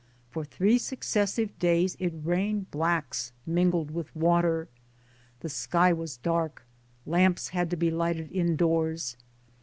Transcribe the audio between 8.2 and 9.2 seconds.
indoors.